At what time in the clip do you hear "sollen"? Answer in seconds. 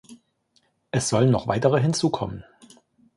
1.09-1.29